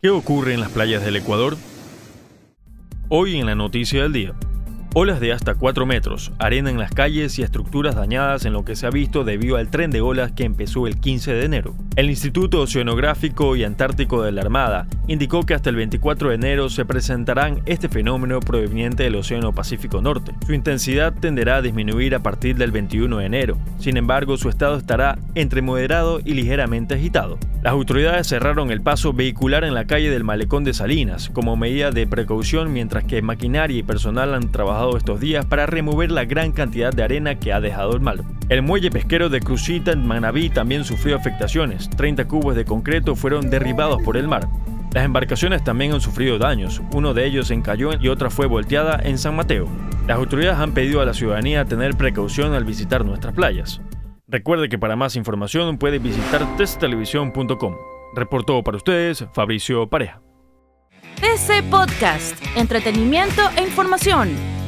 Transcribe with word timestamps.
¿Qué 0.00 0.10
ocurre 0.10 0.54
en 0.54 0.60
las 0.60 0.70
playas 0.70 1.04
del 1.04 1.16
Ecuador? 1.16 1.56
Hoy 3.08 3.36
en 3.40 3.46
la 3.46 3.56
noticia 3.56 4.04
del 4.04 4.12
día. 4.12 4.32
Olas 4.94 5.20
de 5.20 5.32
hasta 5.32 5.54
4 5.54 5.84
metros, 5.84 6.32
arena 6.38 6.70
en 6.70 6.78
las 6.78 6.92
calles 6.92 7.38
y 7.38 7.42
estructuras 7.42 7.94
dañadas 7.94 8.46
en 8.46 8.54
lo 8.54 8.64
que 8.64 8.74
se 8.74 8.86
ha 8.86 8.90
visto 8.90 9.22
debido 9.22 9.56
al 9.56 9.68
tren 9.68 9.90
de 9.90 10.00
olas 10.00 10.32
que 10.32 10.44
empezó 10.44 10.86
el 10.86 10.98
15 10.98 11.34
de 11.34 11.44
enero. 11.44 11.74
El 11.94 12.08
Instituto 12.08 12.62
Oceanográfico 12.62 13.54
y 13.54 13.64
Antártico 13.64 14.22
de 14.22 14.32
la 14.32 14.40
Armada 14.40 14.86
indicó 15.06 15.44
que 15.44 15.52
hasta 15.52 15.68
el 15.68 15.76
24 15.76 16.30
de 16.30 16.34
enero 16.36 16.70
se 16.70 16.86
presentarán 16.86 17.60
este 17.66 17.90
fenómeno 17.90 18.40
proveniente 18.40 19.02
del 19.02 19.16
Océano 19.16 19.52
Pacífico 19.52 20.00
Norte. 20.00 20.32
Su 20.46 20.54
intensidad 20.54 21.12
tenderá 21.12 21.56
a 21.56 21.62
disminuir 21.62 22.14
a 22.14 22.22
partir 22.22 22.56
del 22.56 22.72
21 22.72 23.18
de 23.18 23.26
enero. 23.26 23.58
Sin 23.78 23.98
embargo, 23.98 24.38
su 24.38 24.48
estado 24.48 24.78
estará 24.78 25.18
entre 25.34 25.60
moderado 25.60 26.20
y 26.24 26.32
ligeramente 26.32 26.94
agitado. 26.94 27.38
Las 27.62 27.72
autoridades 27.72 28.28
cerraron 28.28 28.70
el 28.70 28.80
paso 28.80 29.12
vehicular 29.12 29.64
en 29.64 29.74
la 29.74 29.84
calle 29.84 30.10
del 30.10 30.24
Malecón 30.24 30.64
de 30.64 30.72
Salinas 30.72 31.28
como 31.28 31.56
medida 31.56 31.90
de 31.90 32.06
precaución 32.06 32.72
mientras 32.72 33.04
que 33.04 33.20
maquinaria 33.20 33.78
y 33.78 33.82
personal 33.82 34.34
han 34.34 34.50
trabajado 34.50 34.77
estos 34.96 35.20
días 35.20 35.44
para 35.44 35.66
remover 35.66 36.10
la 36.10 36.24
gran 36.24 36.52
cantidad 36.52 36.92
de 36.92 37.02
arena 37.02 37.34
que 37.34 37.52
ha 37.52 37.60
dejado 37.60 37.94
el 37.94 38.00
mar. 38.00 38.18
El 38.48 38.62
muelle 38.62 38.90
pesquero 38.90 39.28
de 39.28 39.40
Crucita 39.40 39.92
en 39.92 40.06
Manabí 40.06 40.48
también 40.50 40.84
sufrió 40.84 41.16
afectaciones. 41.16 41.90
30 41.90 42.26
cubos 42.28 42.54
de 42.54 42.64
concreto 42.64 43.16
fueron 43.16 43.50
derribados 43.50 44.00
por 44.02 44.16
el 44.16 44.28
mar. 44.28 44.48
Las 44.94 45.04
embarcaciones 45.04 45.62
también 45.64 45.92
han 45.92 46.00
sufrido 46.00 46.38
daños, 46.38 46.80
uno 46.92 47.12
de 47.12 47.26
ellos 47.26 47.50
encalló 47.50 47.90
y 48.00 48.08
otra 48.08 48.30
fue 48.30 48.46
volteada 48.46 48.98
en 49.02 49.18
San 49.18 49.36
Mateo. 49.36 49.68
Las 50.06 50.16
autoridades 50.16 50.58
han 50.58 50.72
pedido 50.72 51.02
a 51.02 51.04
la 51.04 51.12
ciudadanía 51.12 51.66
tener 51.66 51.94
precaución 51.96 52.54
al 52.54 52.64
visitar 52.64 53.04
nuestras 53.04 53.34
playas. 53.34 53.82
Recuerde 54.26 54.68
que 54.68 54.78
para 54.78 54.96
más 54.96 55.16
información 55.16 55.76
puede 55.76 55.98
visitar 55.98 56.56
testtelevisión.com. 56.56 57.76
Reportó 58.14 58.62
para 58.62 58.78
ustedes 58.78 59.26
Fabricio 59.34 59.88
Pareja. 59.88 60.22
TC 61.20 61.64
Podcast, 61.68 62.36
entretenimiento 62.56 63.42
e 63.56 63.62
información, 63.62 64.30